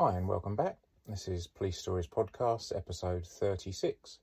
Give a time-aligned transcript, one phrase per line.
[0.00, 0.76] Hi, and welcome back.
[1.08, 4.20] This is Police Stories Podcast, episode 36.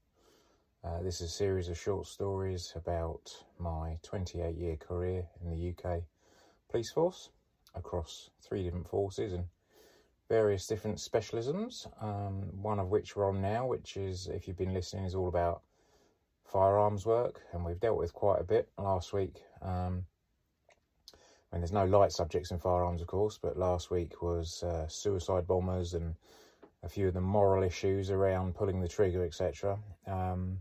[0.85, 5.71] Uh, this is a series of short stories about my 28 year career in the
[5.71, 6.03] UK
[6.71, 7.29] police force
[7.75, 9.43] across three different forces and
[10.29, 11.87] various different specialisms.
[12.01, 15.27] Um, one of which we're on now, which is, if you've been listening, is all
[15.27, 15.61] about
[16.45, 19.43] firearms work, and we've dealt with quite a bit last week.
[19.61, 20.05] Um,
[21.55, 25.47] mean, there's no light subjects in firearms, of course, but last week was uh, suicide
[25.47, 26.15] bombers and
[26.83, 29.79] a few of the moral issues around pulling the trigger, etc.
[30.05, 30.59] Um,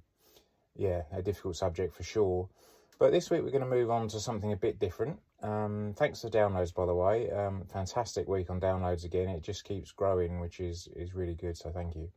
[0.77, 2.49] yeah, a difficult subject for sure.
[3.01, 5.19] But this week we're going to move on to something a bit different.
[5.43, 7.29] Um, thanks for downloads, by the way.
[7.29, 9.29] Um, fantastic week on downloads again.
[9.29, 11.57] It just keeps growing, which is is really good.
[11.57, 12.09] So thank you.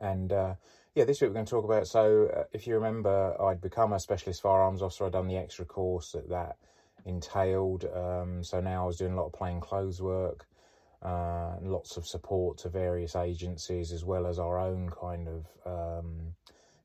[0.00, 0.54] And uh,
[0.94, 1.86] yeah, this week we're going to talk about.
[1.88, 5.04] So uh, if you remember, I'd become a specialist firearms officer.
[5.04, 6.56] I'd done the extra course at that
[7.04, 7.84] entailed.
[7.94, 10.46] Um, so now I was doing a lot of plain clothes work,
[11.02, 16.34] uh, lots of support to various agencies, as well as our own kind of um,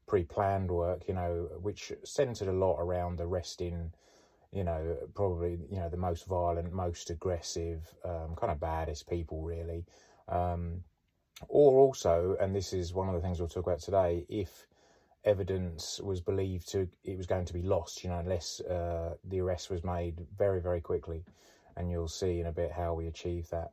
[0.08, 1.08] pre-planned work.
[1.08, 3.94] You know, which centered a lot around arresting.
[4.52, 9.44] You know, probably you know the most violent, most aggressive, um, kind of baddest people,
[9.44, 9.86] really.
[10.28, 10.84] Um,
[11.48, 14.68] or also, and this is one of the things we'll talk about today, if
[15.26, 19.42] evidence was believed to it was going to be lost, you know, unless uh, the
[19.42, 21.24] arrest was made very, very quickly.
[21.76, 23.72] And you'll see in a bit how we achieved that.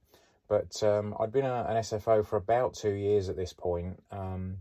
[0.48, 4.58] But um, I'd been a, an SFO for about two years at this point, um,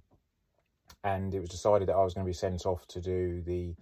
[1.04, 3.76] and it was decided that I was going to be sent off to do the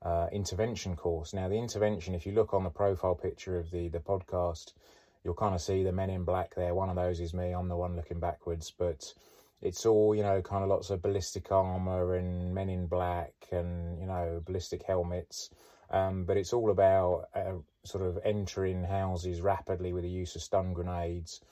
[0.00, 1.34] uh, intervention course.
[1.34, 4.72] Now, the intervention, if you look on the profile picture of the the podcast,
[5.24, 6.74] you'll kind of see the men in black there.
[6.74, 7.52] One of those is me.
[7.52, 9.12] I'm the one looking backwards, but
[9.62, 13.98] it's all you know kind of lots of ballistic armor and men in black and
[13.98, 15.50] you know ballistic helmets.
[15.90, 17.52] Um, but it's all about uh,
[17.84, 21.42] sort of entering houses rapidly with the use of stun grenades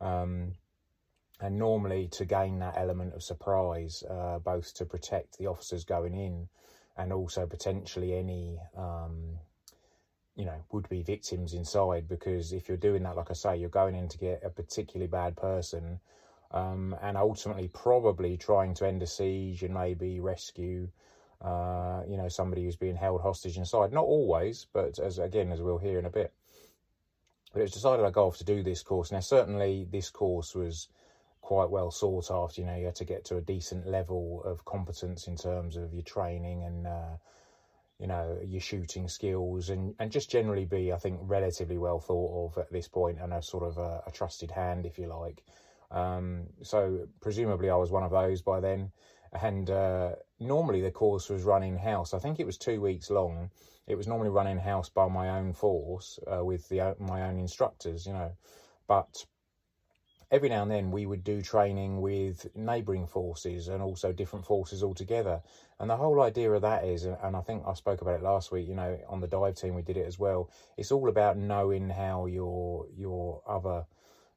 [0.00, 0.52] um,
[1.38, 6.14] and normally to gain that element of surprise uh, both to protect the officers going
[6.14, 6.48] in
[6.96, 9.38] and also potentially any um,
[10.34, 12.08] you know would be victims inside.
[12.08, 15.08] Because if you're doing that like i say you're going in to get a particularly
[15.08, 16.00] bad person
[16.52, 20.88] um, and ultimately probably trying to end a siege and maybe rescue,
[21.40, 23.92] uh, you know, somebody who's being held hostage inside.
[23.92, 26.32] Not always, but as again, as we'll hear in a bit.
[27.52, 29.10] But it's decided I go off to do this course.
[29.10, 30.88] Now, certainly this course was
[31.40, 32.60] quite well sought after.
[32.60, 35.92] You know, you had to get to a decent level of competence in terms of
[35.92, 37.16] your training and, uh,
[37.98, 42.46] you know, your shooting skills and, and just generally be, I think, relatively well thought
[42.46, 45.42] of at this point and a sort of a, a trusted hand, if you like.
[45.90, 48.92] Um, so presumably I was one of those by then.
[49.32, 52.14] And uh, normally the course was run in house.
[52.14, 53.50] I think it was two weeks long.
[53.86, 57.38] It was normally run in house by my own force uh, with the my own
[57.38, 58.32] instructors, you know.
[58.86, 59.24] But
[60.30, 64.82] every now and then we would do training with neighbouring forces and also different forces
[64.82, 65.42] altogether.
[65.78, 68.52] And the whole idea of that is, and I think I spoke about it last
[68.52, 70.50] week, you know, on the dive team we did it as well.
[70.76, 73.86] It's all about knowing how your your other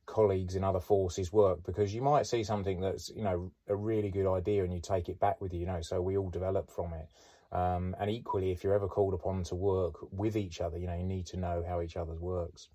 [0.06, 4.09] colleagues in other forces work because you might see something that's you know a really
[4.09, 6.69] good idea and you take it back with you you know so we all develop
[6.69, 7.08] from it.
[7.56, 10.96] Um, and equally if you're ever called upon to work with each other you know
[10.96, 12.69] you need to know how each other's works.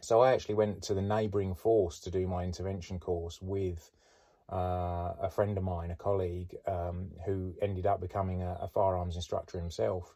[0.00, 3.90] So i actually went to the neighbouring force to do my intervention course with
[4.52, 9.16] uh, a friend of mine a colleague um, who ended up becoming a, a firearms
[9.16, 10.14] instructor himself.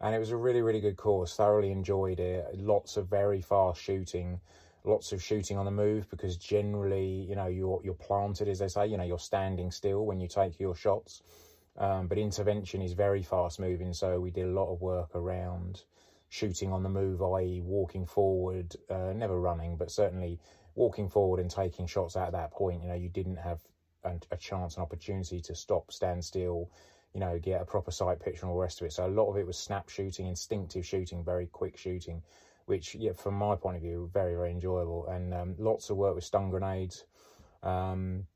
[0.00, 2.46] And it was a really really good course thoroughly enjoyed it.
[2.54, 4.40] Lots of very fast shooting
[4.86, 8.68] lots of shooting on the move because generally, you know, you're you're planted, as they
[8.68, 11.22] say, you know, you're standing still when you take your shots.
[11.76, 15.84] Um, but intervention is very fast moving, so we did a lot of work around
[16.28, 20.38] shooting on the move, i.e., walking forward, uh, never running, but certainly
[20.74, 22.82] walking forward and taking shots at that point.
[22.82, 23.60] You know, you didn't have
[24.04, 26.70] a, a chance, an opportunity to stop, stand still,
[27.12, 28.92] you know, get a proper sight picture and all the rest of it.
[28.92, 32.22] So a lot of it was snap shooting, instinctive shooting, very quick shooting
[32.66, 35.06] which, yeah, from my point of view, very very enjoyable.
[35.06, 37.04] And um, lots of work with stun grenades,
[37.62, 38.26] um,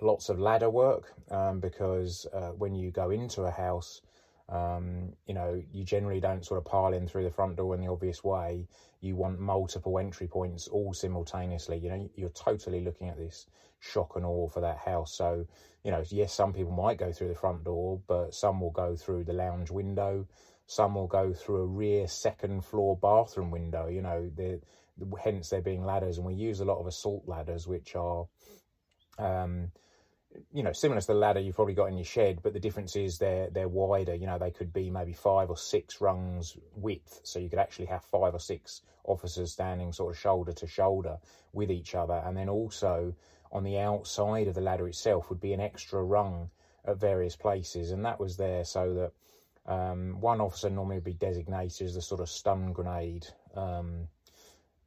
[0.00, 4.00] lots of ladder work um, because uh, when you go into a house,
[4.48, 7.80] um, you know you generally don't sort of pile in through the front door in
[7.80, 8.66] the obvious way.
[9.00, 11.78] You want multiple entry points all simultaneously.
[11.78, 13.46] You know you're totally looking at this
[13.80, 15.12] shock and awe for that house.
[15.12, 15.46] So
[15.84, 18.94] you know yes, some people might go through the front door, but some will go
[18.94, 20.26] through the lounge window
[20.66, 23.88] some will go through a rear second floor bathroom window.
[23.88, 24.30] You know,
[25.22, 28.26] hence there being ladders, and we use a lot of assault ladders, which are,
[29.18, 29.70] um,
[30.52, 32.96] you know, similar to the ladder you've probably got in your shed, but the difference
[32.96, 34.14] is they're they're wider.
[34.14, 37.86] You know, they could be maybe five or six rungs width, so you could actually
[37.86, 41.18] have five or six officers standing sort of shoulder to shoulder
[41.52, 43.14] with each other, and then also
[43.50, 46.50] on the outside of the ladder itself would be an extra rung
[46.86, 49.12] at various places, and that was there so that
[49.66, 54.08] um, one officer normally would be designated as the sort of stun grenade um,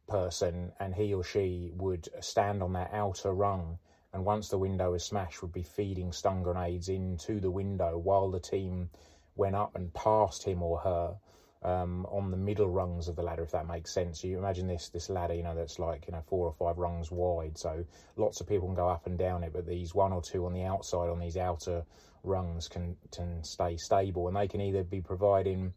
[0.08, 3.80] person, and he or she would stand on that outer rung
[4.16, 8.32] and once the window was smashed, would be feeding stun grenades into the window while
[8.32, 8.90] the team
[9.36, 11.18] went up and passed him or her
[11.66, 14.22] um, on the middle rungs of the ladder, if that makes sense.
[14.22, 16.78] So you imagine this this ladder, you know, that's like you know four or five
[16.78, 17.84] rungs wide, so
[18.16, 20.54] lots of people can go up and down it, but these one or two on
[20.54, 21.84] the outside on these outer
[22.24, 25.74] rungs can can stay stable, and they can either be providing,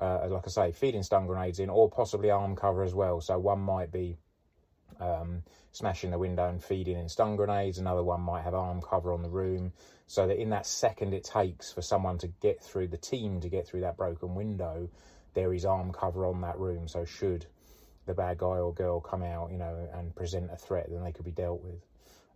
[0.00, 3.20] uh, like I say, feeding stun grenades in, or possibly arm cover as well.
[3.20, 4.16] So one might be
[4.98, 5.42] um,
[5.72, 7.78] smashing the window and feeding in stun grenades.
[7.78, 9.72] Another one might have arm cover on the room.
[10.06, 13.48] So that in that second it takes for someone to get through, the team to
[13.48, 14.88] get through that broken window,
[15.34, 16.88] there is arm cover on that room.
[16.88, 17.46] So should
[18.06, 21.12] the bad guy or girl come out, you know, and present a threat, then they
[21.12, 21.84] could be dealt with.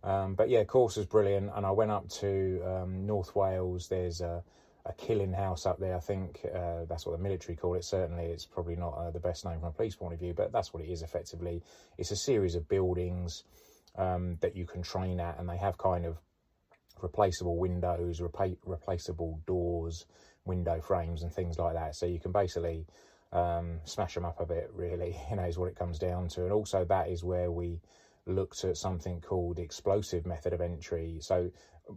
[0.03, 1.51] Um, but yeah, course was brilliant.
[1.55, 3.87] And I went up to um, North Wales.
[3.89, 4.43] There's a
[4.85, 5.95] a killing house up there.
[5.95, 7.83] I think uh, that's what the military call it.
[7.83, 10.51] Certainly, it's probably not uh, the best name from a police point of view, but
[10.51, 11.63] that's what it is effectively.
[11.97, 13.43] It's a series of buildings
[13.97, 16.17] um, that you can train at, and they have kind of
[17.01, 20.05] replaceable windows, repla- replaceable doors,
[20.45, 21.95] window frames, and things like that.
[21.95, 22.85] So you can basically
[23.31, 26.43] um, smash them up a bit, really, you know, is what it comes down to.
[26.43, 27.81] And also, that is where we
[28.27, 31.17] looked at something called explosive method of entry.
[31.21, 31.51] So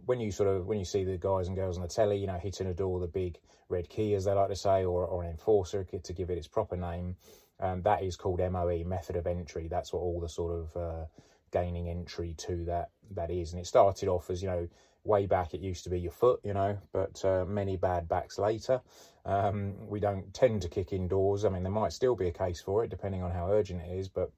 [0.05, 2.27] when you sort of when you see the guys and girls on the telly, you
[2.27, 5.23] know, hitting a door, the big red key, as they like to say, or, or
[5.23, 7.15] an enforcer to give it its proper name,
[7.59, 9.67] um, that is called MOE, method of entry.
[9.67, 11.05] That's what all the sort of uh,
[11.51, 13.51] gaining entry to that that is.
[13.51, 14.67] And it started off as you know,
[15.03, 18.37] way back it used to be your foot, you know, but uh, many bad backs
[18.37, 18.81] later,
[19.25, 21.45] um, we don't tend to kick indoors.
[21.45, 23.97] I mean, there might still be a case for it depending on how urgent it
[23.97, 24.31] is, but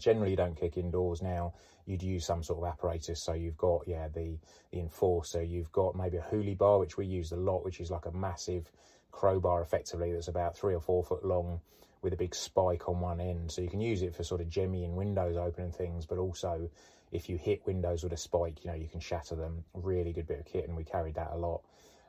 [0.00, 1.54] generally you don't kick indoors now.
[1.86, 3.22] You'd use some sort of apparatus.
[3.22, 4.38] So you've got yeah the
[4.72, 5.42] the enforcer.
[5.42, 8.12] You've got maybe a hoolie bar which we use a lot which is like a
[8.12, 8.70] massive
[9.12, 11.60] crowbar effectively that's about three or four foot long
[12.02, 13.50] with a big spike on one end.
[13.52, 16.70] So you can use it for sort of jemmying windows open and things but also
[17.12, 20.26] if you hit windows with a spike you know you can shatter them really good
[20.26, 21.62] bit of kit and we carried that a lot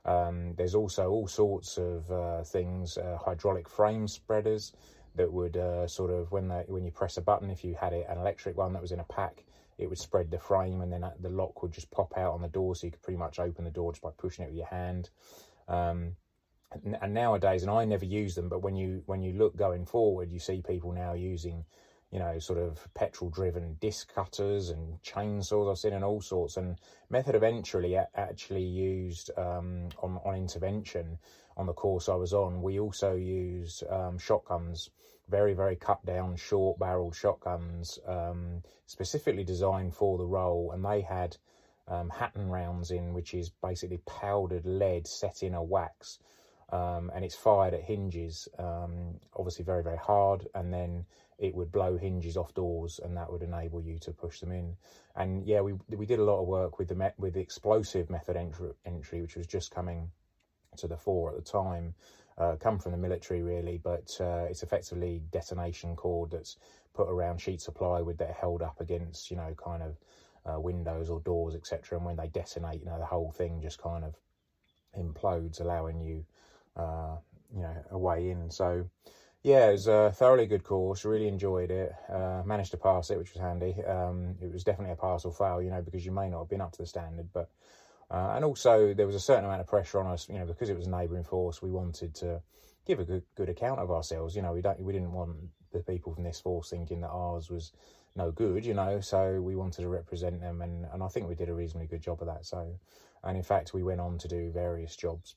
[0.03, 4.73] um, there's also all sorts of uh, things uh, hydraulic frame spreaders
[5.15, 8.05] that would uh, sort of when when you press a button, if you had it
[8.09, 9.43] an electric one that was in a pack,
[9.77, 12.47] it would spread the frame, and then the lock would just pop out on the
[12.47, 14.67] door, so you could pretty much open the door just by pushing it with your
[14.67, 15.09] hand.
[15.67, 16.15] Um,
[17.01, 20.31] and nowadays, and I never use them, but when you when you look going forward,
[20.31, 21.65] you see people now using,
[22.11, 26.57] you know, sort of petrol driven disc cutters and chainsaws I've seen and all sorts.
[26.57, 26.77] And
[27.09, 31.17] method eventually actually used um, on on intervention
[31.57, 32.61] on the course I was on.
[32.61, 34.89] We also used um, shotguns
[35.29, 40.71] very, very cut down, short barreled shotguns, um, specifically designed for the role.
[40.73, 41.37] And they had
[41.87, 46.19] um, Hatton rounds in, which is basically powdered lead set in a wax.
[46.71, 50.47] Um, and it's fired at hinges, um, obviously very, very hard.
[50.53, 51.05] And then
[51.41, 54.77] it would blow hinges off doors, and that would enable you to push them in.
[55.17, 58.09] And yeah, we we did a lot of work with the met, with the explosive
[58.09, 60.11] method entry, entry, which was just coming
[60.77, 61.93] to the fore at the time
[62.37, 66.57] uh, come from the military really, but uh, it's effectively detonation cord that's
[66.93, 69.97] put around sheets of plywood that held up against, you know, kind of
[70.45, 71.97] uh, windows or doors, etc.
[71.97, 74.15] And when they detonate, you know, the whole thing just kind of
[74.97, 76.25] implodes, allowing you,
[76.75, 77.15] uh,
[77.53, 78.49] you know, a way in.
[78.49, 78.89] So,
[79.43, 81.05] yeah, it was a thoroughly good course.
[81.05, 81.93] Really enjoyed it.
[82.11, 83.75] Uh, managed to pass it, which was handy.
[83.83, 86.49] Um, it was definitely a pass or fail, you know, because you may not have
[86.49, 87.49] been up to the standard, but
[88.11, 90.69] uh, and also, there was a certain amount of pressure on us, you know, because
[90.69, 91.61] it was a neighbouring force.
[91.61, 92.41] We wanted to
[92.85, 94.35] give a good good account of ourselves.
[94.35, 95.37] You know, we don't we didn't want
[95.71, 97.71] the people from this force thinking that ours was
[98.17, 98.65] no good.
[98.65, 101.53] You know, so we wanted to represent them, and and I think we did a
[101.53, 102.45] reasonably good job of that.
[102.45, 102.67] So,
[103.23, 105.35] and in fact, we went on to do various jobs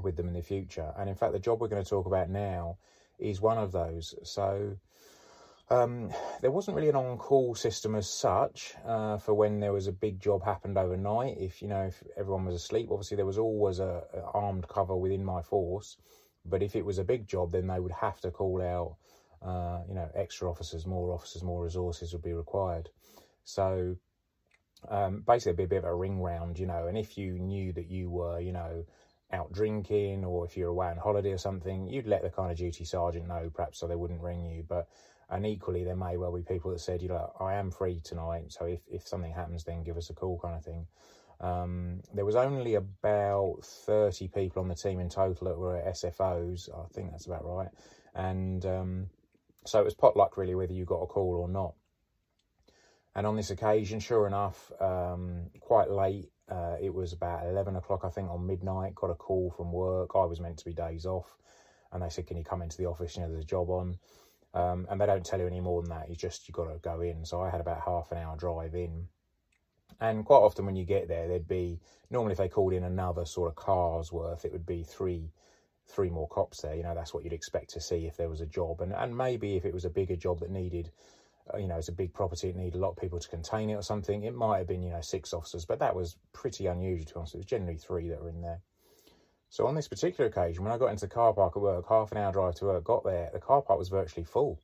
[0.00, 0.92] with them in the future.
[0.96, 2.76] And in fact, the job we're going to talk about now
[3.18, 4.14] is one of those.
[4.22, 4.76] So
[5.68, 6.10] um,
[6.42, 10.20] there wasn't really an on-call system as such uh, for when there was a big
[10.20, 11.38] job happened overnight.
[11.38, 14.96] If you know, if everyone was asleep, obviously there was always a, a, armed cover
[14.96, 15.96] within my force.
[16.44, 18.96] But if it was a big job, then they would have to call out,
[19.42, 22.88] uh, you know, extra officers, more officers, more resources would be required.
[23.42, 23.96] So
[24.88, 26.86] um, basically, it'd be a bit of a ring round, you know.
[26.86, 28.84] And if you knew that you were, you know,
[29.32, 32.56] out drinking or if you're away on holiday or something, you'd let the kind of
[32.56, 34.64] duty sergeant know, perhaps, so they wouldn't ring you.
[34.66, 34.88] But
[35.28, 38.52] and equally, there may well be people that said, you know, I am free tonight,
[38.52, 40.86] so if, if something happens, then give us a call, kind of thing.
[41.40, 46.68] Um, there was only about 30 people on the team in total that were SFOs.
[46.72, 47.68] I think that's about right.
[48.14, 49.06] And um,
[49.64, 51.74] so it was potluck really, whether you got a call or not.
[53.16, 58.04] And on this occasion, sure enough, um, quite late, uh, it was about 11 o'clock,
[58.04, 60.10] I think, on midnight, got a call from work.
[60.14, 61.36] I was meant to be days off.
[61.90, 63.16] And they said, Can you come into the office?
[63.16, 63.98] You know, there's a job on.
[64.54, 66.08] Um, and they don't tell you any more than that.
[66.08, 67.24] You just, you got to go in.
[67.24, 69.08] So I had about half an hour drive in
[70.00, 71.80] and quite often when you get there, there'd be
[72.10, 75.32] normally if they called in another sort of car's worth, it would be three
[75.88, 76.74] three more cops there.
[76.74, 79.16] You know, that's what you'd expect to see if there was a job, and and
[79.16, 80.90] maybe if it was a bigger job that needed,
[81.58, 83.74] you know, it's a big property, it needed a lot of people to contain it
[83.74, 84.24] or something.
[84.24, 87.18] It might have been you know six officers, but that was pretty unusual to be
[87.18, 87.34] honest.
[87.34, 88.60] It was generally three that were in there.
[89.48, 92.12] So on this particular occasion, when I got into the car park at work, half
[92.12, 94.60] an hour drive to work, got there, the car park was virtually full.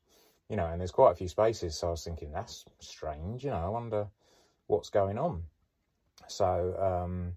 [0.49, 1.79] You know, and there's quite a few spaces.
[1.79, 3.45] So I was thinking, that's strange.
[3.45, 4.09] You know, I wonder
[4.67, 5.45] what's going on.
[6.29, 7.37] So um,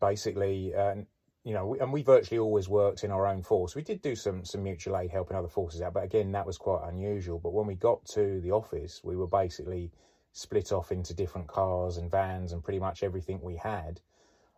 [0.00, 0.96] basically, uh,
[1.44, 3.74] you know, and we virtually always worked in our own force.
[3.74, 6.56] We did do some some mutual aid helping other forces out, but again, that was
[6.56, 7.38] quite unusual.
[7.38, 9.92] But when we got to the office, we were basically
[10.32, 14.00] split off into different cars and vans and pretty much everything we had,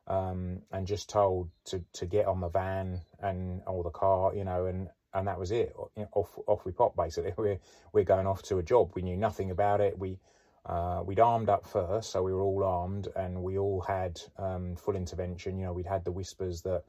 [0.07, 4.45] um, and just told to to get on the van and or the car, you
[4.45, 5.75] know, and and that was it.
[6.13, 6.97] Off off we popped.
[6.97, 7.59] Basically, we're
[7.93, 8.93] we're going off to a job.
[8.95, 9.99] We knew nothing about it.
[9.99, 10.21] We
[10.67, 14.75] uh, we'd armed up first, so we were all armed, and we all had um,
[14.77, 15.59] full intervention.
[15.59, 16.83] You know, we'd had the whispers that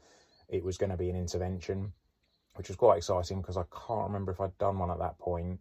[0.49, 1.93] it was going to be an intervention,
[2.55, 5.59] which was quite exciting because I can't remember if I'd done one at that point.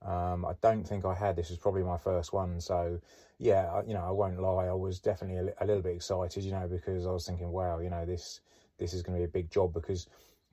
[0.00, 1.36] Um, I don't think I had.
[1.36, 3.00] This was probably my first one, so
[3.38, 4.66] yeah, you know, I won't lie.
[4.66, 7.80] I was definitely a, a little bit excited, you know, because I was thinking, wow,
[7.80, 8.40] you know, this
[8.78, 10.06] this is going to be a big job because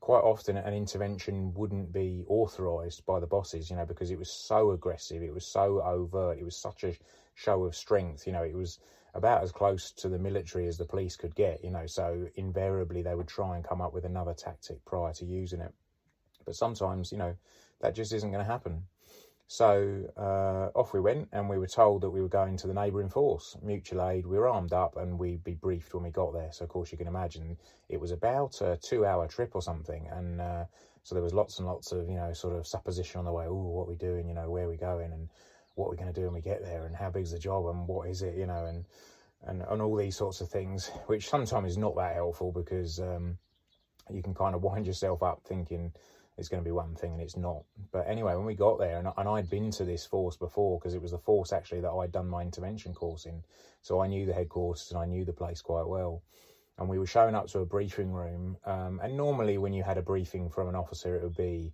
[0.05, 4.29] quite often an intervention wouldn't be authorised by the bosses, you know, because it was
[4.29, 6.95] so aggressive, it was so overt, it was such a
[7.33, 8.77] show of strength, you know, it was
[9.15, 13.01] about as close to the military as the police could get, you know, so invariably
[13.01, 15.73] they would try and come up with another tactic prior to using it.
[16.45, 17.35] But sometimes, you know,
[17.81, 18.83] that just isn't going to happen.
[19.47, 22.73] So uh, off we went, and we were told that we were going to the
[22.73, 24.25] neighbouring force, mutual aid.
[24.25, 26.51] We were armed up, and we'd be briefed when we got there.
[26.51, 30.41] So of course you can imagine it was about a two-hour trip or something, and
[30.41, 30.65] uh,
[31.03, 33.45] so there was lots and lots of you know sort of supposition on the way.
[33.47, 34.27] Oh, what are we doing?
[34.27, 35.29] You know, where are we going, and
[35.75, 37.67] what are we going to do when we get there, and how big's the job,
[37.67, 38.35] and what is it?
[38.35, 38.85] You know, and
[39.43, 43.37] and and all these sorts of things, which sometimes is not that helpful because um,
[44.09, 45.93] you can kind of wind yourself up thinking
[46.37, 47.63] it's going to be one thing and it's not.
[47.91, 50.93] But anyway, when we got there, and, and I'd been to this force before because
[50.93, 53.41] it was the force actually that I'd done my intervention course in.
[53.81, 56.23] So I knew the headquarters and I knew the place quite well.
[56.77, 58.57] And we were showing up to a briefing room.
[58.65, 61.71] Um, and normally, when you had a briefing from an officer, it would be,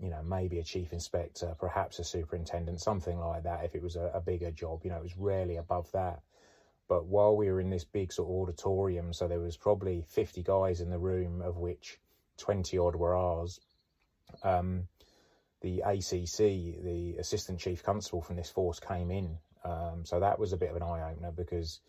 [0.00, 3.96] you know, maybe a chief inspector, perhaps a superintendent, something like that, if it was
[3.96, 4.80] a, a bigger job.
[4.82, 6.20] You know, it was rarely above that.
[6.88, 10.42] But while we were in this big sort of auditorium, so there was probably 50
[10.42, 12.00] guys in the room, of which
[12.38, 13.60] 20 odd were ours
[14.42, 14.88] um,
[15.60, 16.38] the ACC,
[16.82, 19.36] the Assistant Chief Constable from this force, came in.
[19.64, 21.80] Um, so that was a bit of an eye opener because,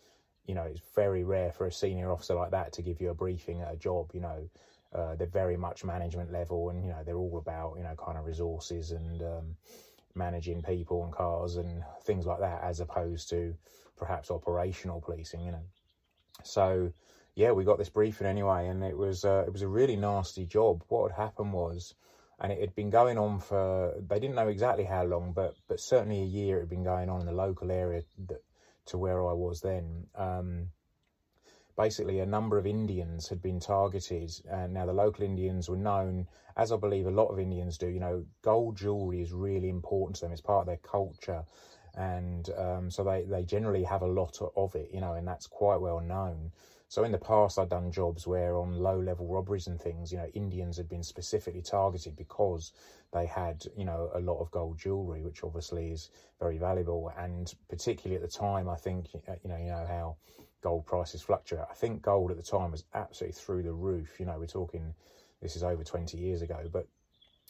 [0.46, 3.14] you know, it's very rare for a senior officer like that to give you a
[3.14, 4.10] briefing at a job.
[4.12, 4.48] You know,
[4.94, 8.18] uh, they're very much management level, and you know they're all about you know kind
[8.18, 9.56] of resources and um,
[10.14, 13.54] managing people and cars and things like that, as opposed to
[13.96, 15.40] perhaps operational policing.
[15.40, 15.64] You know,
[16.42, 16.92] so
[17.34, 20.44] yeah, we got this briefing anyway, and it was uh, it was a really nasty
[20.44, 20.84] job.
[20.88, 21.94] What had happened was
[22.42, 25.78] and it had been going on for they didn't know exactly how long, but but
[25.78, 28.42] certainly a year it had been going on in the local area that,
[28.86, 30.08] to where I was then.
[30.16, 30.70] Um,
[31.76, 36.26] basically, a number of Indians had been targeted, and now the local Indians were known,
[36.56, 37.86] as I believe a lot of Indians do.
[37.86, 41.44] You know, gold jewelry is really important to them; it's part of their culture,
[41.94, 44.90] and um, so they they generally have a lot of it.
[44.92, 46.50] You know, and that's quite well known.
[46.92, 50.18] So in the past, I'd done jobs where on low level robberies and things, you
[50.18, 52.72] know, Indians had been specifically targeted because
[53.14, 57.10] they had, you know, a lot of gold jewelry, which obviously is very valuable.
[57.16, 60.16] And particularly at the time, I think, uh, you know, you know how
[60.60, 61.64] gold prices fluctuate.
[61.70, 64.20] I think gold at the time was absolutely through the roof.
[64.20, 64.92] You know, we're talking,
[65.40, 66.86] this is over 20 years ago, but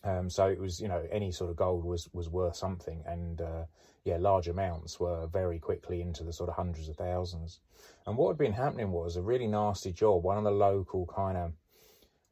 [0.04, 3.40] um, so it was, you know, any sort of gold was was worth something, and
[3.40, 3.64] uh,
[4.04, 7.60] yeah, large amounts were very quickly into the sort of hundreds of thousands.
[8.06, 10.24] And what had been happening was a really nasty job.
[10.24, 11.52] One of the local kind of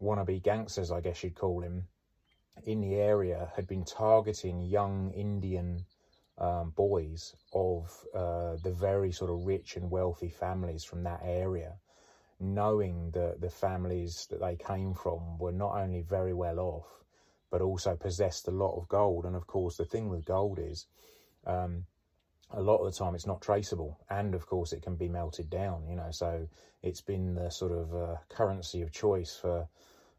[0.02, 1.86] wannabe gangsters, I guess you'd call him,
[2.64, 5.84] in the area had been targeting young Indian
[6.38, 11.74] um, boys of uh, the very sort of rich and wealthy families from that area,
[12.40, 17.00] knowing that the families that they came from were not only very well off
[17.50, 19.24] but also possessed a lot of gold.
[19.24, 20.86] And of course, the thing with gold is,
[21.46, 21.84] um,
[22.52, 25.48] a lot of the time it's not traceable and of course it can be melted
[25.50, 26.48] down you know so
[26.82, 29.68] it's been the sort of uh, currency of choice for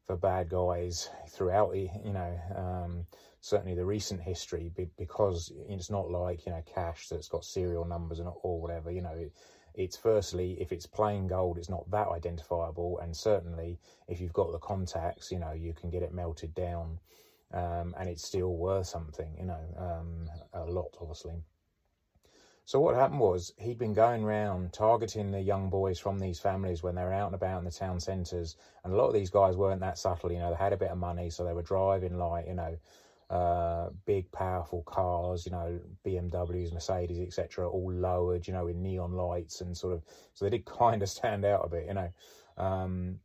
[0.06, 3.06] for bad guys throughout you know um,
[3.42, 8.20] certainly the recent history because it's not like you know cash that's got serial numbers
[8.20, 9.34] and or whatever you know it,
[9.76, 13.00] it's firstly if it's plain gold it's not that identifiable.
[13.00, 17.00] And certainly if you've got the contacts you know you can get it melted down
[17.54, 21.44] um, and it's still worth something you know um, a lot obviously.
[22.66, 26.84] So what happened was he'd been going around targeting the young boys from these families
[26.84, 28.56] when they were out and about in the town centres.
[28.84, 30.92] And a lot of these guys weren't that subtle, you know, they had a bit
[30.92, 32.78] of money, so they were driving like, you know,
[33.32, 39.14] uh, big, powerful cars, you know, BMWs, Mercedes, etc., all lowered, you know, in neon
[39.14, 42.10] lights and sort of, so they did kind of stand out a bit, you know.
[42.58, 43.20] Um,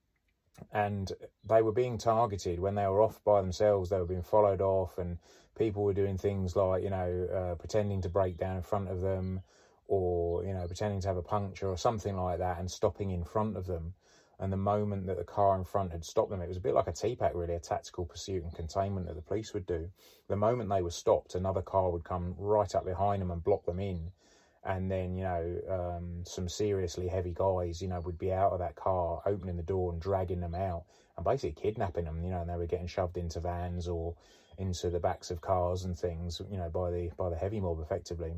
[0.73, 1.13] and
[1.45, 4.97] they were being targeted when they were off by themselves, they were being followed off,
[4.97, 5.19] and
[5.57, 9.01] people were doing things like you know uh, pretending to break down in front of
[9.01, 9.41] them
[9.89, 13.25] or you know pretending to have a puncture or something like that and stopping in
[13.25, 13.95] front of them
[14.38, 16.75] and the moment that the car in front had stopped them it was a bit
[16.75, 19.88] like a TPAC really a tactical pursuit and containment that the police would do
[20.28, 23.64] the moment they were stopped another car would come right up behind them and block
[23.64, 24.11] them in
[24.64, 28.59] and then you know um, some seriously heavy guys you know would be out of
[28.59, 30.85] that car opening the door and dragging them out
[31.16, 34.14] and basically kidnapping them you know and they were getting shoved into vans or
[34.59, 37.81] into the backs of cars and things, you know, by the by the heavy mob
[37.81, 38.35] effectively.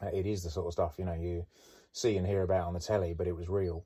[0.00, 1.44] Uh, it is the sort of stuff you know you
[1.92, 3.84] see and hear about on the telly, but it was real.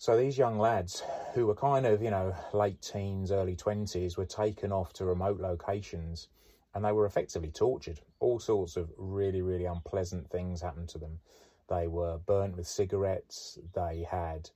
[0.00, 1.02] So these young lads
[1.34, 5.38] who were kind of you know late teens, early twenties, were taken off to remote
[5.40, 6.28] locations,
[6.74, 8.00] and they were effectively tortured.
[8.18, 11.20] All sorts of really really unpleasant things happened to them.
[11.68, 13.58] They were burnt with cigarettes.
[13.74, 14.48] They had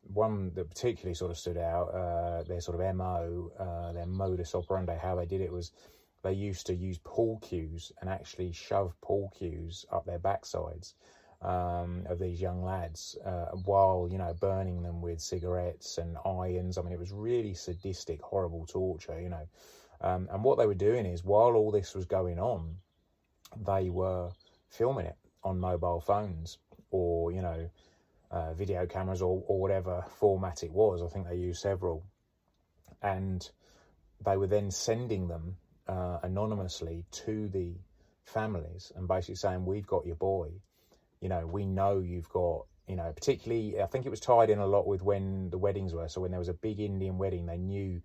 [0.00, 4.54] one that particularly sort of stood out, uh, their sort of MO, uh, their modus
[4.54, 5.70] operandi, how they did it was
[6.22, 10.94] they used to use pool cues and actually shove pool cues up their backsides
[11.40, 16.78] um, of these young lads uh, while, you know, burning them with cigarettes and irons.
[16.78, 19.46] I mean, it was really sadistic, horrible torture, you know.
[20.00, 22.76] Um, and what they were doing is while all this was going on,
[23.56, 24.30] they were
[24.68, 26.58] filming it on mobile phones
[26.90, 27.70] or, you know,
[28.30, 31.02] uh, video cameras or, or whatever format it was.
[31.02, 32.04] I think they used several.
[33.02, 33.48] And
[34.24, 37.74] they were then sending them uh, anonymously to the
[38.24, 40.50] families and basically saying, We've got your boy.
[41.20, 44.58] You know, we know you've got, you know, particularly, I think it was tied in
[44.58, 46.08] a lot with when the weddings were.
[46.08, 48.00] So when there was a big Indian wedding, they knew,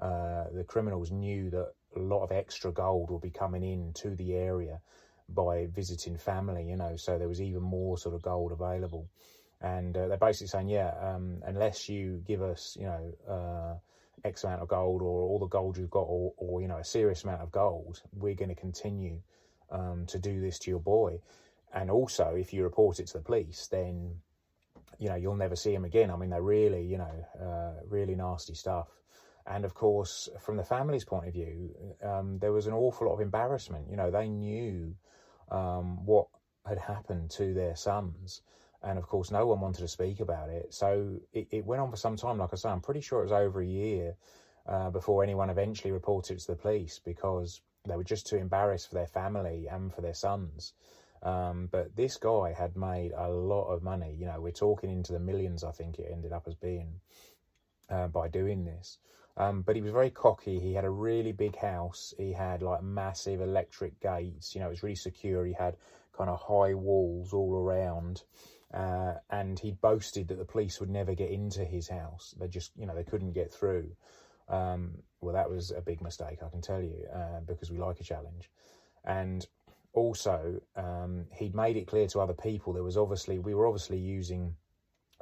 [0.00, 4.14] uh, the criminals knew that a lot of extra gold would be coming in to
[4.14, 4.80] the area
[5.28, 9.08] by visiting family, you know, so there was even more sort of gold available
[9.60, 13.74] and uh, they're basically saying, yeah, um, unless you give us, you know, uh,
[14.24, 16.84] X amount of gold or all the gold you've got, or, or you know, a
[16.84, 19.20] serious amount of gold, we're going to continue
[19.70, 21.18] um, to do this to your boy.
[21.74, 24.16] And also, if you report it to the police, then
[24.98, 26.10] you know you'll never see him again.
[26.10, 28.88] I mean, they're really, you know, uh, really nasty stuff.
[29.46, 33.14] And of course, from the family's point of view, um, there was an awful lot
[33.14, 33.88] of embarrassment.
[33.88, 34.94] You know, they knew
[35.50, 36.26] um, what
[36.66, 38.42] had happened to their sons
[38.86, 40.72] and of course, no one wanted to speak about it.
[40.72, 42.38] So it, it went on for some time.
[42.38, 44.14] Like I say, I'm pretty sure it was over a year
[44.66, 48.88] uh, before anyone eventually reported it to the police because they were just too embarrassed
[48.88, 50.72] for their family and for their sons.
[51.22, 54.14] Um, but this guy had made a lot of money.
[54.18, 57.00] You know, we're talking into the millions, I think it ended up as being
[57.90, 58.98] uh, by doing this.
[59.38, 60.58] Um, but he was very cocky.
[60.60, 62.14] He had a really big house.
[62.16, 64.54] He had like massive electric gates.
[64.54, 65.44] You know, it was really secure.
[65.44, 65.76] He had
[66.16, 68.22] kind of high walls all around.
[68.72, 72.34] Uh, and he boasted that the police would never get into his house.
[72.38, 73.90] They just, you know, they couldn't get through.
[74.48, 78.00] Um, well, that was a big mistake, I can tell you, uh, because we like
[78.00, 78.50] a challenge.
[79.04, 79.46] And
[79.96, 83.98] also, um, he'd made it clear to other people there was obviously, we were obviously
[83.98, 84.54] using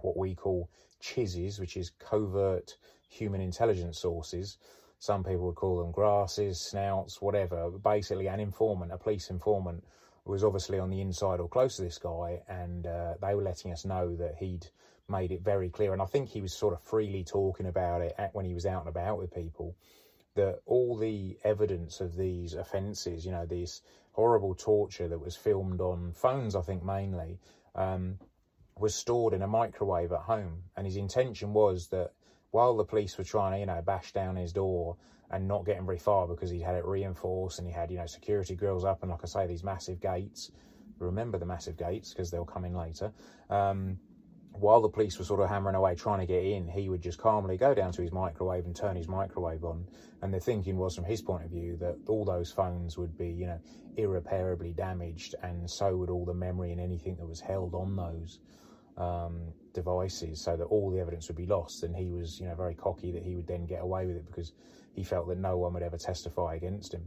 [0.03, 0.69] what we call
[1.01, 2.77] CHISs, which is covert
[3.09, 4.59] human intelligence sources.
[4.99, 7.71] Some people would call them grasses, snouts, whatever.
[7.71, 9.85] Basically, an informant, a police informant,
[10.25, 13.73] was obviously on the inside or close to this guy, and uh, they were letting
[13.73, 14.67] us know that he'd
[15.09, 15.93] made it very clear.
[15.93, 18.81] And I think he was sort of freely talking about it when he was out
[18.81, 19.77] and about with people.
[20.35, 23.83] That all the evidence of these offences, you know, this
[24.14, 27.40] horrible torture that was filmed on phones, I think mainly,
[27.74, 28.18] um,
[28.79, 30.62] was stored in a microwave at home.
[30.77, 32.12] And his intention was that
[32.53, 34.96] while the police were trying to, you know, bash down his door
[35.31, 38.07] and not getting very far because he'd had it reinforced and he had, you know,
[38.07, 40.53] security grills up and, like I say, these massive gates.
[41.00, 43.12] Remember the massive gates because they'll come in later.
[43.50, 43.98] Um,
[44.55, 47.19] while the police were sort of hammering away trying to get in, he would just
[47.19, 49.87] calmly go down to his microwave and turn his microwave on.
[50.23, 53.29] And the thinking was, from his point of view, that all those phones would be,
[53.29, 53.61] you know,
[53.97, 58.38] irreparably damaged, and so would all the memory and anything that was held on those
[58.97, 61.83] um, devices, so that all the evidence would be lost.
[61.83, 64.27] And he was, you know, very cocky that he would then get away with it
[64.27, 64.53] because
[64.95, 67.05] he felt that no one would ever testify against him.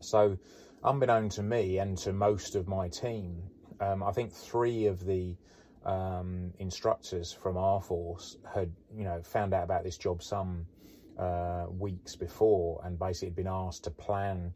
[0.00, 0.38] So,
[0.82, 3.42] unbeknown to me and to most of my team,
[3.80, 5.36] um, I think three of the
[5.84, 10.66] um, instructors from our force had, you know, found out about this job some
[11.18, 14.52] uh, weeks before and basically been asked to plan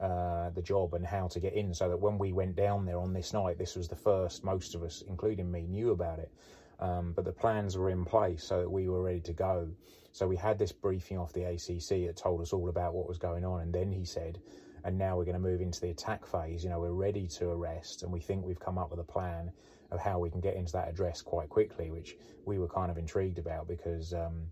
[0.00, 2.98] uh, the job and how to get in so that when we went down there
[2.98, 6.32] on this night, this was the first most of us, including me, knew about it.
[6.80, 9.68] Um, but the plans were in place so that we were ready to go.
[10.10, 13.18] So we had this briefing off the ACC that told us all about what was
[13.18, 13.60] going on.
[13.60, 14.40] And then he said,
[14.84, 16.64] and now we're going to move into the attack phase.
[16.64, 19.52] You know, we're ready to arrest and we think we've come up with a plan
[19.92, 22.98] of how we can get into that address quite quickly, which we were kind of
[22.98, 24.46] intrigued about because um,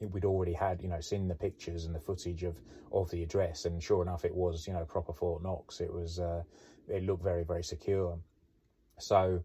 [0.00, 2.56] we'd already had, you know, seen the pictures and the footage of,
[2.92, 5.80] of the address, and sure enough, it was, you know, proper Fort Knox.
[5.80, 6.42] It was, uh,
[6.88, 8.18] it looked very, very secure.
[8.98, 9.42] So,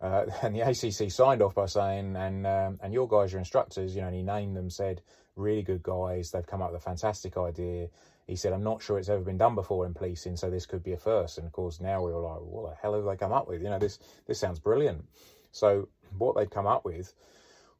[0.00, 3.94] uh, and the ACC signed off by saying, and um, and your guys, your instructors,
[3.94, 5.02] you know, and he named them, said,
[5.36, 6.30] really good guys.
[6.30, 7.88] They've come up with a fantastic idea.
[8.26, 10.82] He said, I'm not sure it's ever been done before in policing, so this could
[10.82, 11.38] be a first.
[11.38, 13.62] And of course, now we were like, what the hell have they come up with?
[13.62, 15.06] You know, this this sounds brilliant.
[15.52, 17.14] So what they'd come up with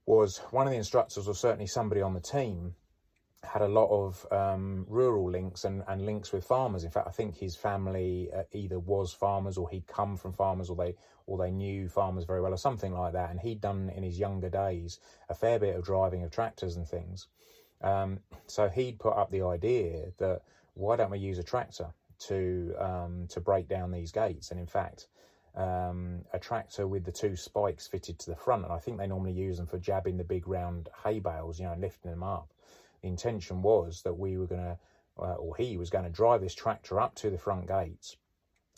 [0.06, 2.74] was one of the instructors, or certainly somebody on the team,
[3.46, 6.84] had a lot of um, rural links and, and links with farmers.
[6.84, 10.70] In fact, I think his family uh, either was farmers or he'd come from farmers
[10.70, 10.94] or they
[11.26, 13.30] or they knew farmers very well or something like that.
[13.30, 16.86] And he'd done in his younger days a fair bit of driving of tractors and
[16.86, 17.26] things.
[17.82, 20.42] Um, so he'd put up the idea that
[20.74, 24.50] why don't we use a tractor to um, to break down these gates?
[24.50, 25.08] And in fact,
[25.56, 29.06] um, a tractor with the two spikes fitted to the front, and I think they
[29.06, 32.52] normally use them for jabbing the big round hay bales, you know, lifting them up.
[33.02, 34.78] The intention was that we were going to,
[35.18, 38.16] uh, or he was going to drive this tractor up to the front gates,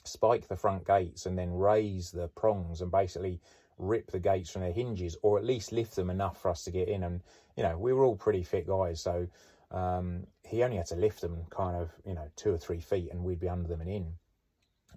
[0.04, 3.40] spike the front gates, and then raise the prongs and basically
[3.78, 6.70] rip the gates from their hinges, or at least lift them enough for us to
[6.70, 7.04] get in.
[7.04, 7.20] And
[7.56, 9.26] you know, we were all pretty fit guys, so
[9.70, 13.10] um, he only had to lift them kind of, you know, two or three feet,
[13.10, 14.12] and we'd be under them and in.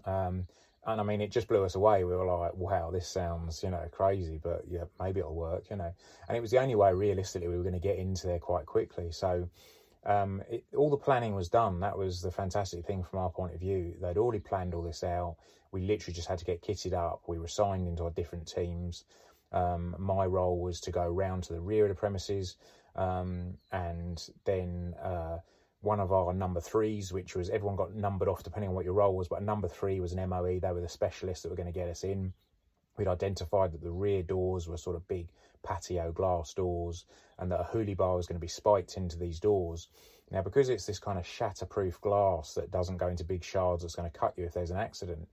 [0.06, 0.48] Um,
[0.86, 2.04] and I mean, it just blew us away.
[2.04, 5.76] We were like, "Wow, this sounds, you know, crazy, but yeah, maybe it'll work," you
[5.76, 5.94] know.
[6.28, 8.66] And it was the only way, realistically, we were going to get into there quite
[8.66, 9.12] quickly.
[9.12, 9.48] So
[10.06, 11.80] um, it, all the planning was done.
[11.80, 13.96] That was the fantastic thing from our point of view.
[14.02, 15.38] They'd already planned all this out.
[15.72, 17.22] We literally just had to get kitted up.
[17.28, 19.06] We were signed into our different teams.
[19.52, 22.56] Um, my role was to go round to the rear of the premises,
[22.96, 25.40] um, and then uh,
[25.82, 28.94] one of our number threes, which was everyone got numbered off depending on what your
[28.94, 30.60] role was, but a number three was an MOE.
[30.60, 32.34] They were the specialists that were going to get us in.
[32.98, 35.28] We'd identified that the rear doors were sort of big
[35.64, 37.06] patio glass doors,
[37.40, 39.88] and that a hoolie bar was going to be spiked into these doors.
[40.30, 43.96] Now, because it's this kind of shatterproof glass that doesn't go into big shards that's
[43.96, 45.28] going to cut you if there's an accident,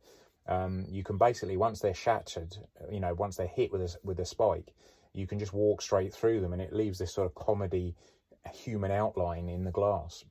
[0.47, 2.57] um, you can basically once they're shattered,
[2.91, 4.73] you know, once they're hit with a with a spike,
[5.13, 7.95] you can just walk straight through them, and it leaves this sort of comedy
[8.53, 10.25] human outline in the glass.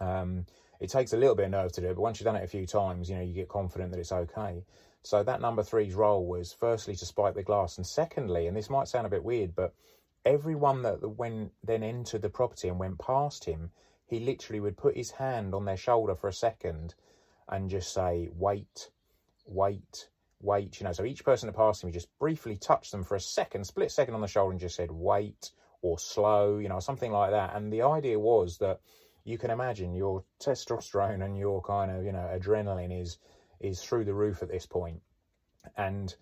[0.00, 0.46] Um,
[0.80, 2.44] it takes a little bit of nerve to do it, but once you've done it
[2.44, 4.64] a few times, you know, you get confident that it's okay.
[5.02, 8.70] So that number three's role was firstly to spike the glass, and secondly, and this
[8.70, 9.74] might sound a bit weird, but
[10.24, 13.70] everyone that when then entered the property and went past him,
[14.06, 16.94] he literally would put his hand on their shoulder for a second
[17.48, 18.90] and just say, "Wait,
[19.46, 20.08] wait,
[20.40, 20.80] wait.
[20.80, 23.20] You know, so each person that passed him, he just briefly touched them for a
[23.20, 25.50] second, split second on the shoulder, and just said, wait,
[25.82, 27.54] or slow, you know, something like that.
[27.54, 28.80] And the idea was that
[29.24, 33.18] you can imagine your testosterone and your kind of, you know, adrenaline is
[33.60, 35.00] is through the roof at this point.
[35.76, 36.14] And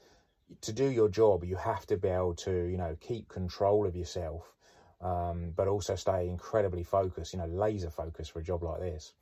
[0.61, 3.97] to do your job, you have to be able to, you know, keep control of
[3.97, 4.55] yourself,
[5.01, 9.13] um, but also stay incredibly focused, you know, laser focused for a job like this.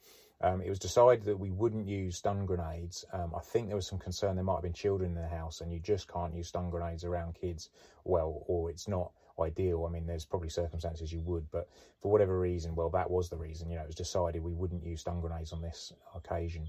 [0.42, 3.04] Um, it was decided that we wouldn't use stun grenades.
[3.12, 5.60] Um, I think there was some concern there might have been children in the house,
[5.60, 7.68] and you just can't use stun grenades around kids.
[8.04, 9.86] Well, or it's not ideal.
[9.88, 11.68] I mean, there's probably circumstances you would, but
[12.00, 13.70] for whatever reason, well, that was the reason.
[13.70, 16.66] You know, it was decided we wouldn't use stun grenades on this occasion.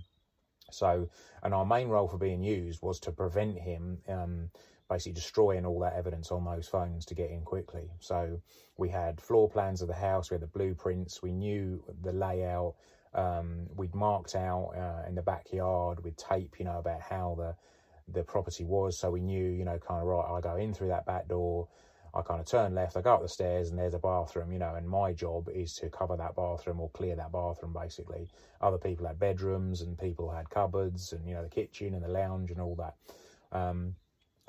[0.71, 1.09] So,
[1.43, 4.49] and our main role for being used was to prevent him um,
[4.89, 7.89] basically destroying all that evidence on those phones to get in quickly.
[7.99, 8.41] So,
[8.77, 12.75] we had floor plans of the house, we had the blueprints, we knew the layout
[13.13, 17.55] um, we'd marked out uh, in the backyard with tape, you know, about how the
[18.07, 20.25] the property was, so we knew, you know, kind of right.
[20.29, 21.69] I go in through that back door,
[22.13, 24.59] I kind of turn left, I go up the stairs, and there's a bathroom, you
[24.59, 28.27] know, and my job is to cover that bathroom or clear that bathroom, basically.
[28.59, 32.09] Other people had bedrooms, and people had cupboards, and you know, the kitchen and the
[32.09, 32.95] lounge and all that.
[33.51, 33.95] Um,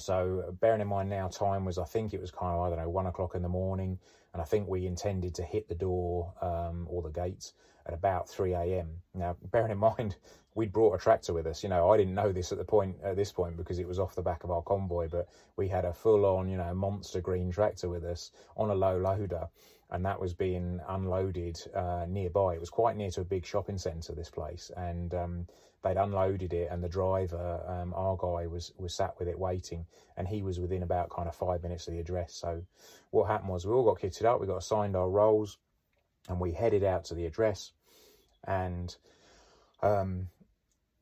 [0.03, 2.79] So bearing in mind now, time was I think it was kind of I don't
[2.79, 3.99] know one o'clock in the morning,
[4.33, 7.55] and I think we intended to hit the door um, or the gates
[7.87, 8.91] at about three a.m.
[9.15, 10.17] Now, bearing in mind
[10.55, 11.63] we'd brought a tractor with us.
[11.63, 13.99] You know, I didn't know this at the point at this point because it was
[13.99, 17.51] off the back of our convoy, but we had a full-on you know monster green
[17.51, 19.49] tractor with us on a low loader,
[19.93, 22.55] and that was being unloaded uh, nearby.
[22.55, 24.15] It was quite near to a big shopping centre.
[24.15, 25.47] This place, and um,
[25.85, 29.85] they'd unloaded it, and the driver, um, our guy, was was sat with it waiting,
[30.17, 32.35] and he was within about kind of five minutes of the address.
[32.35, 32.63] So,
[33.11, 35.59] what happened was we all got kitted up, we got assigned our roles,
[36.29, 37.73] and we headed out to the address,
[38.45, 38.97] and
[39.83, 40.29] um,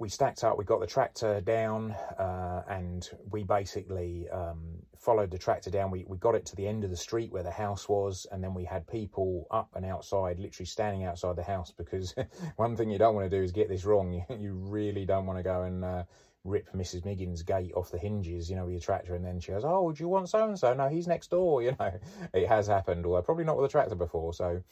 [0.00, 4.58] we stacked up, we got the tractor down, uh, and we basically um,
[4.98, 5.90] followed the tractor down.
[5.90, 8.42] We, we got it to the end of the street where the house was, and
[8.42, 12.14] then we had people up and outside, literally standing outside the house because
[12.56, 14.24] one thing you don't want to do is get this wrong.
[14.40, 16.04] You, really don't want to go and uh,
[16.44, 17.04] rip Mrs.
[17.04, 19.92] Miggins' gate off the hinges, you know, with your tractor, and then she goes, Oh,
[19.92, 20.72] do you want so and so?
[20.72, 21.92] No, he's next door, you know.
[22.32, 24.32] It has happened, although probably not with a tractor before.
[24.32, 24.62] So,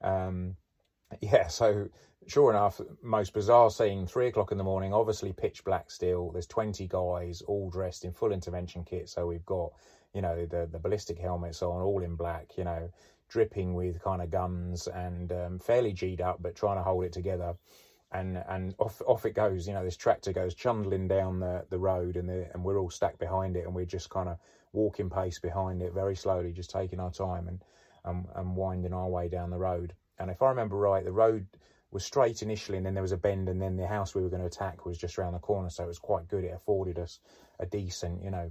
[0.00, 0.56] um,
[1.20, 1.88] yeah, so
[2.28, 6.30] sure enough, most bizarre scene, three o'clock in the morning, obviously pitch black still.
[6.30, 9.08] There's 20 guys all dressed in full intervention kit.
[9.08, 9.72] So we've got,
[10.14, 12.90] you know, the, the ballistic helmets on, all in black, you know,
[13.28, 17.12] dripping with kind of guns and um, fairly G'd up, but trying to hold it
[17.12, 17.54] together.
[18.10, 21.78] And and off off it goes, you know, this tractor goes chundling down the, the
[21.78, 24.38] road and the, and we're all stacked behind it and we're just kind of
[24.72, 27.62] walking pace behind it very slowly, just taking our time and,
[28.06, 29.92] and, and winding our way down the road.
[30.18, 31.46] And if I remember right, the road
[31.90, 34.28] was straight initially, and then there was a bend, and then the house we were
[34.28, 36.44] going to attack was just around the corner, so it was quite good.
[36.44, 37.20] It afforded us
[37.58, 38.50] a decent, you know,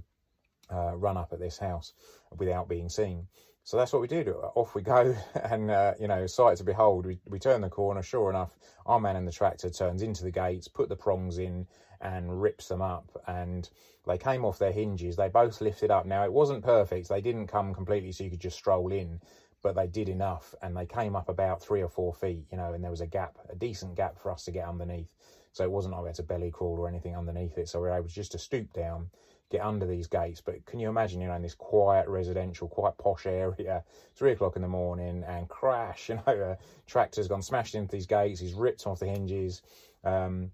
[0.70, 1.92] uh, run up at this house
[2.36, 3.26] without being seen.
[3.64, 4.28] So that's what we did.
[4.28, 8.02] Off we go, and uh, you know, sight to behold, we we turn the corner.
[8.02, 11.66] Sure enough, our man in the tractor turns into the gates, put the prongs in,
[12.00, 13.10] and rips them up.
[13.26, 13.68] And
[14.06, 15.16] they came off their hinges.
[15.16, 16.06] They both lifted up.
[16.06, 17.08] Now it wasn't perfect.
[17.08, 19.20] They didn't come completely, so you could just stroll in
[19.62, 22.72] but they did enough and they came up about three or four feet, you know,
[22.72, 25.14] and there was a gap, a decent gap for us to get underneath.
[25.52, 27.68] So it wasn't like we had to belly crawl or anything underneath it.
[27.68, 29.10] So we were able just to stoop down,
[29.50, 30.40] get under these gates.
[30.40, 33.82] But can you imagine, you know, in this quiet residential, quite posh area,
[34.14, 38.06] three o'clock in the morning and crash, you know, a tractor's gone smashed into these
[38.06, 39.62] gates, he's ripped off the hinges.
[40.04, 40.52] Um,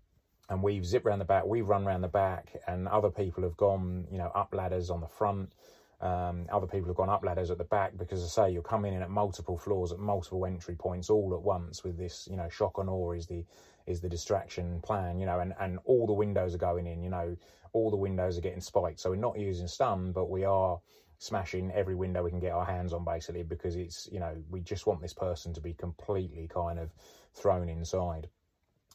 [0.48, 3.56] and we've zipped around the back, we've run around the back, and other people have
[3.56, 5.52] gone, you know, up ladders on the front.
[6.00, 8.62] Um, other people have gone up ladders at the back because, as I say, you're
[8.62, 12.36] coming in at multiple floors at multiple entry points all at once with this, you
[12.36, 13.44] know, shock and awe is the
[13.86, 17.10] is the distraction plan, you know, and, and all the windows are going in, you
[17.10, 17.36] know,
[17.72, 18.98] all the windows are getting spiked.
[18.98, 20.80] So we're not using stun, but we are
[21.18, 24.60] smashing every window we can get our hands on basically because it's, you know, we
[24.60, 26.90] just want this person to be completely kind of
[27.34, 28.28] thrown inside.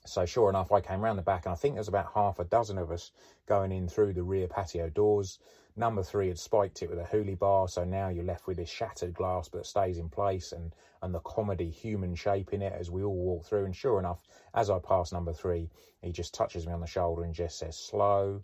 [0.09, 2.43] So sure enough, I came around the back and I think there's about half a
[2.43, 3.11] dozen of us
[3.45, 5.37] going in through the rear patio doors.
[5.75, 8.69] Number three had spiked it with a hoolie bar, so now you're left with this
[8.69, 12.89] shattered glass but stays in place and, and the comedy human shape in it as
[12.89, 13.65] we all walk through.
[13.65, 14.19] And sure enough,
[14.55, 15.69] as I pass number three,
[16.01, 18.43] he just touches me on the shoulder and just says, slow.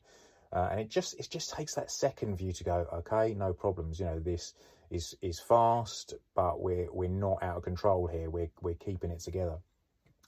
[0.53, 3.99] Uh, and it just it just takes that second view to go, okay, no problems.
[3.99, 4.53] You know, this
[4.91, 8.29] is is fast, but we're we're not out of control here.
[8.29, 9.57] We're we're keeping it together.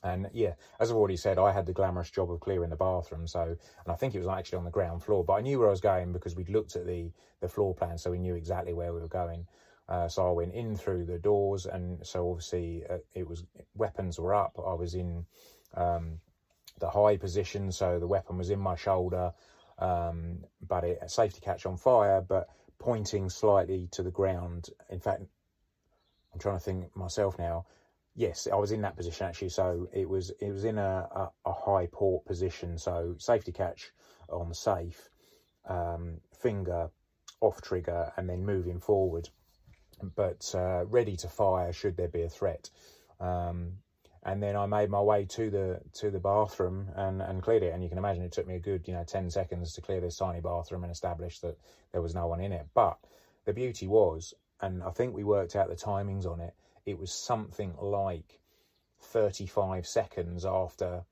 [0.03, 3.27] And yeah, as I've already said, I had the glamorous job of clearing the bathroom.
[3.27, 3.57] So, and
[3.87, 5.81] I think it was actually on the ground floor, but I knew where I was
[5.81, 7.97] going because we'd looked at the, the floor plan.
[7.97, 9.47] So we knew exactly where we were going.
[9.89, 11.65] Uh, so I went in through the doors.
[11.65, 13.43] And so obviously uh, it was
[13.75, 14.59] weapons were up.
[14.65, 15.25] I was in
[15.73, 16.19] um,
[16.79, 17.71] the high position.
[17.71, 19.33] So the weapon was in my shoulder,
[19.79, 24.69] um, but it safety catch on fire, but pointing slightly to the ground.
[24.89, 25.23] In fact,
[26.33, 27.65] I'm trying to think myself now
[28.17, 29.49] yes, I was in that position actually.
[29.49, 32.77] So it was it was in a, a, a high port position.
[32.77, 33.91] So safety catch
[34.27, 35.09] on safe,
[35.69, 36.89] um, finger
[37.39, 39.29] off trigger, and then moving forward,
[40.15, 42.69] but uh, ready to fire should there be a threat.
[43.19, 43.73] Um,
[44.23, 47.73] and then I made my way to the to the bathroom and, and cleared it.
[47.73, 50.01] And you can imagine it took me a good you know ten seconds to clear
[50.01, 51.57] this tiny bathroom and establish that
[51.91, 52.65] there was no one in it.
[52.73, 52.97] But
[53.45, 56.55] the beauty was, and I think we worked out the timings on it
[56.87, 58.39] it was something like
[59.01, 61.03] 35 seconds after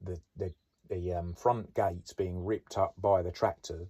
[0.00, 0.52] the the,
[0.88, 3.86] the um, front gates being ripped up by the tractor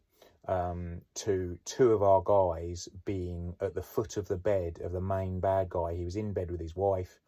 [0.48, 5.00] um, to two of our guys being at the foot of the bed of the
[5.00, 5.94] main bad guy.
[5.94, 7.20] He was in bed with his wife,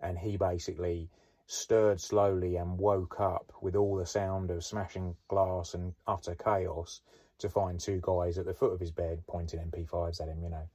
[0.00, 1.08] and he basically
[1.46, 7.00] stirred slowly and woke up with all the sound of smashing glass and utter chaos
[7.38, 10.50] to find two guys at the foot of his bed pointing MP5s at him, you
[10.50, 10.68] know.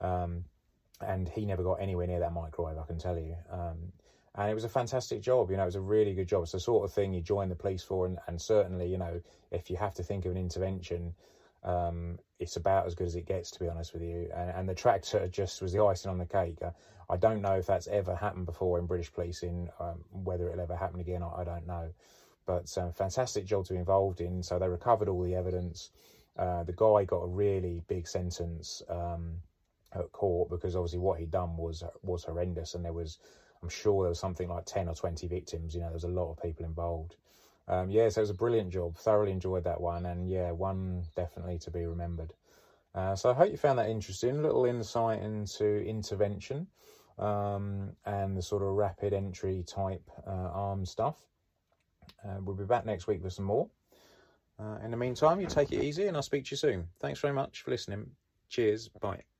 [0.00, 0.44] Um,
[1.00, 3.36] and he never got anywhere near that microwave, I can tell you.
[3.50, 3.92] Um,
[4.34, 6.42] and it was a fantastic job, you know, it was a really good job.
[6.42, 9.20] It's the sort of thing you join the police for, and, and certainly, you know,
[9.50, 11.14] if you have to think of an intervention,
[11.64, 14.30] um, it's about as good as it gets, to be honest with you.
[14.34, 16.58] And, and the tractor just was the icing on the cake.
[16.62, 16.70] I,
[17.08, 19.68] I, don't know if that's ever happened before in British policing.
[19.80, 21.90] Um, whether it'll ever happen again, I, I don't know.
[22.46, 24.42] But um, fantastic job to be involved in.
[24.42, 25.90] So they recovered all the evidence.
[26.38, 29.36] Uh, the guy got a really big sentence um,
[29.96, 33.18] at court because obviously what he'd done was was horrendous, and there was,
[33.62, 35.74] I'm sure there was something like ten or twenty victims.
[35.74, 37.16] You know, there was a lot of people involved
[37.68, 38.96] um, yeah, so it was a brilliant job.
[38.96, 42.32] Thoroughly enjoyed that one, and yeah, one definitely to be remembered.
[42.94, 44.38] Uh, so I hope you found that interesting.
[44.38, 46.66] A little insight into intervention
[47.18, 51.16] um, and the sort of rapid entry type uh, arm stuff.
[52.24, 53.68] Uh, we'll be back next week with some more.
[54.58, 56.86] Uh, in the meantime, you take it easy, and I'll speak to you soon.
[57.00, 58.10] Thanks very much for listening.
[58.48, 58.88] Cheers.
[58.88, 59.35] Bye.